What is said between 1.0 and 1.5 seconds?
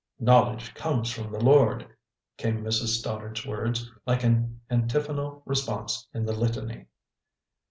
from the